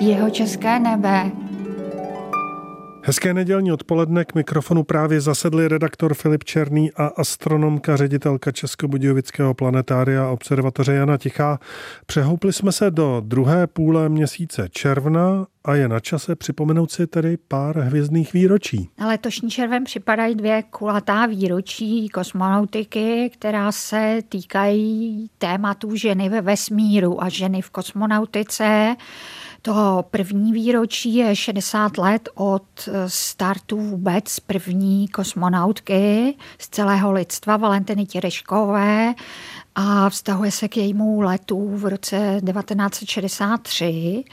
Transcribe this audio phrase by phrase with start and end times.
[0.00, 1.30] Jeho české nebe.
[3.08, 10.24] Hezké nedělní odpoledne k mikrofonu právě zasedli redaktor Filip Černý a astronomka, ředitelka Českobudějovického planetária
[10.24, 11.58] a observatoře Jana Tichá.
[12.06, 17.36] Přehoupli jsme se do druhé půle měsíce června a je na čase připomenout si tedy
[17.48, 18.90] pár hvězdných výročí.
[18.98, 27.22] Na letošní červen připadají dvě kulatá výročí kosmonautiky, která se týkají tématu ženy ve vesmíru
[27.22, 28.96] a ženy v kosmonautice.
[29.66, 38.06] To první výročí je 60 let od startu vůbec první kosmonautky z celého lidstva Valentiny
[38.06, 39.14] Těreškové
[39.74, 44.24] a vztahuje se k jejímu letu v roce 1963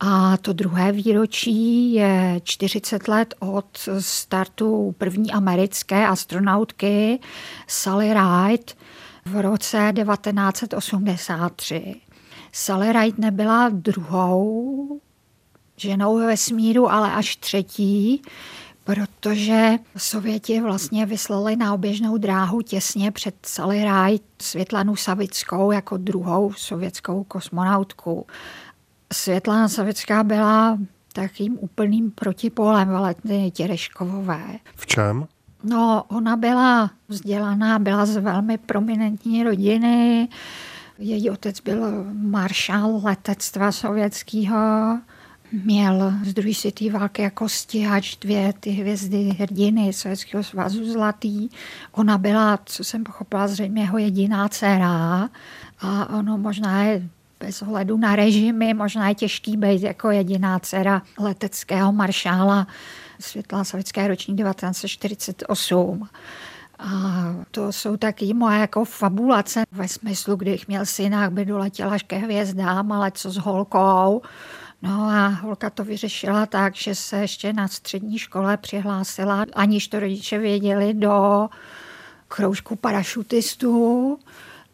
[0.00, 7.18] a to druhé výročí je 40 let od startu první americké astronautky
[7.66, 8.72] Sally Ride
[9.24, 12.11] v roce 1983.
[12.52, 15.00] Sally Ride nebyla druhou
[15.76, 18.22] ženou ve vesmíru, ale až třetí,
[18.84, 26.52] protože Sověti vlastně vyslali na oběžnou dráhu těsně před Sally Ride Světlanu Savickou jako druhou
[26.52, 28.26] sovětskou kosmonautku.
[29.12, 30.78] Světlana Savická byla
[31.12, 34.58] takým úplným protipolem Valentiny Těreškovové.
[34.76, 35.26] V čem?
[35.64, 40.28] No, ona byla vzdělaná, byla z velmi prominentní rodiny,
[41.02, 44.98] její otec byl maršál letectva sovětského,
[45.64, 51.48] měl z druhé světové války jako stíhač dvě ty hvězdy hrdiny Sovětského svazu zlatý.
[51.92, 55.28] Ona byla, co jsem pochopila, zřejmě jeho jediná dcera
[55.80, 57.08] a ono možná je
[57.40, 62.66] bez ohledu na režimy, možná je těžký být jako jediná dcera leteckého maršála
[63.20, 66.08] světla sovětské roční 1948.
[66.78, 66.88] A
[67.50, 72.16] to jsou taky moje jako fabulace ve smyslu, když měl syna, by doletěl až ke
[72.16, 74.22] hvězdám, ale co s holkou.
[74.82, 80.00] No a holka to vyřešila tak, že se ještě na střední škole přihlásila, aniž to
[80.00, 81.48] rodiče věděli, do
[82.28, 84.18] kroužku parašutistů.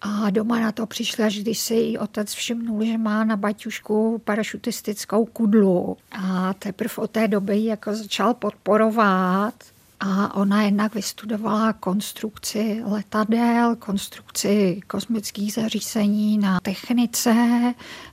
[0.01, 4.23] A doma na to přišla, až když si její otec všimnul, že má na baťušku
[4.25, 5.97] parašutistickou kudlu.
[6.13, 9.55] A teprve od té doby jako začal podporovat
[10.01, 17.35] a ona jednak vystudovala konstrukci letadel, konstrukci kosmických zařízení na technice,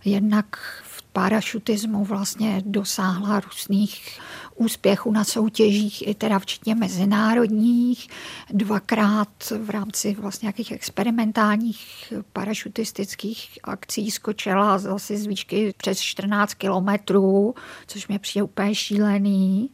[0.05, 4.19] jednak v parašutismu vlastně dosáhla různých
[4.55, 8.07] úspěchů na soutěžích, i teda včetně mezinárodních.
[8.49, 9.29] Dvakrát
[9.63, 17.55] v rámci vlastně nějakých experimentálních parašutistických akcí skočila zase z výšky přes 14 kilometrů,
[17.87, 19.69] což mě přijde úplně šílený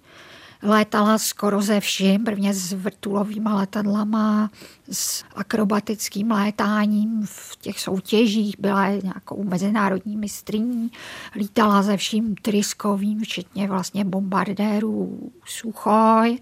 [0.63, 4.49] létala skoro ze vším, prvně s vrtulovými letadlama,
[4.91, 10.91] s akrobatickým létáním v těch soutěžích, byla nějakou mezinárodní mistrní,
[11.35, 16.39] lítala ze vším tryskovým, včetně vlastně bombardérů Suchoj.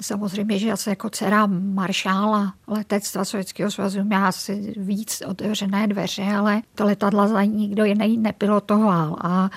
[0.00, 6.62] Samozřejmě, že asi jako dcera maršála letectva Sovětského svazu měla asi víc otevřené dveře, ale
[6.74, 9.16] to letadla za nikdo jiný nepilotoval.
[9.20, 9.50] A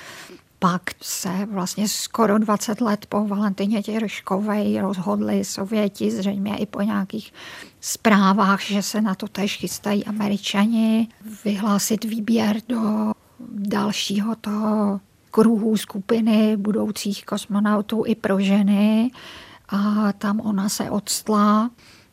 [0.65, 7.33] pak se vlastně skoro 20 let po Valentině Těrškové rozhodli Sověti, zřejmě i po nějakých
[7.81, 11.07] zprávách, že se na to tež chystají američani,
[11.45, 13.11] vyhlásit výběr do
[13.49, 19.11] dalšího toho kruhu skupiny budoucích kosmonautů i pro ženy.
[19.69, 21.69] A tam ona se odstla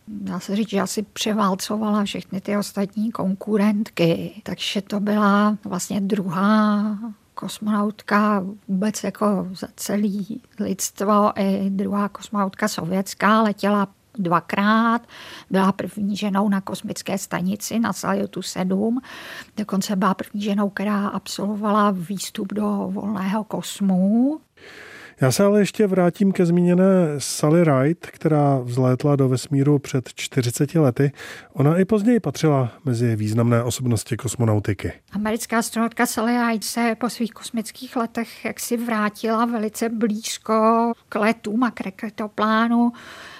[0.08, 4.42] dá se říct, že asi převálcovala všechny ty ostatní konkurentky.
[4.42, 6.98] Takže to byla vlastně druhá
[7.42, 13.88] kosmonautka vůbec jako za celý lidstvo i druhá kosmonautka sovětská letěla
[14.18, 15.02] dvakrát.
[15.50, 19.00] Byla první ženou na kosmické stanici na Salyutu 7.
[19.56, 24.40] Dokonce byla první ženou, která absolvovala výstup do volného kosmu.
[25.20, 26.84] Já se ale ještě vrátím ke zmíněné
[27.18, 31.12] Sally Ride, která vzlétla do vesmíru před 40 lety.
[31.52, 34.92] Ona i později patřila mezi významné osobnosti kosmonautiky.
[35.12, 41.64] Americká astronautka Sally Ride se po svých kosmických letech jaksi vrátila velice blízko k letům
[41.64, 42.92] a k rekretoplánu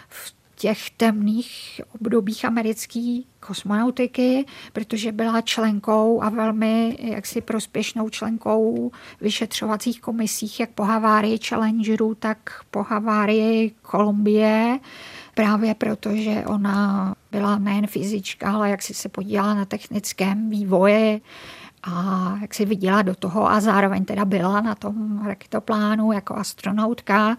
[0.08, 10.00] v těch temných obdobích americké kosmonautiky, protože byla členkou a velmi jaksi prospěšnou členkou vyšetřovacích
[10.00, 12.38] komisích, jak po havárii Challengeru, tak
[12.70, 14.78] po havárii Kolumbie,
[15.34, 21.20] právě protože ona byla nejen fyzička, ale jak si se podílela na technickém vývoji
[21.82, 27.36] a jak si viděla do toho a zároveň teda byla na tom raketoplánu jako astronautka,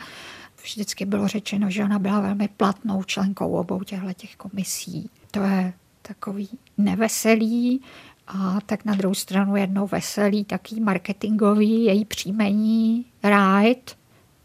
[0.64, 5.10] vždycky bylo řečeno, že ona byla velmi platnou členkou obou těchto těch komisí.
[5.32, 7.82] To je takový neveselý,
[8.28, 13.92] A tak na druhou stranu jedno veselý, taký marketingový, její příjmení Ride,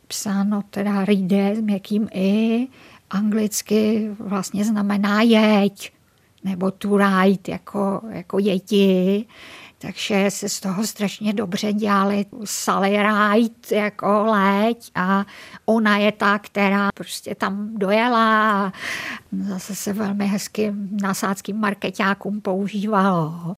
[0.08, 2.68] psáno teda ride s měkkým i,
[3.10, 5.92] anglicky vlastně znamená jeď,
[6.44, 9.24] nebo to ride, jako, jako jedi.
[9.80, 15.24] Takže se z toho strašně dobře dělali Sally Ride jako leď a
[15.66, 18.72] ona je ta, která prostě tam dojela a
[19.48, 20.72] zase se velmi hezky
[21.02, 23.40] nasáckým marketákům používalo.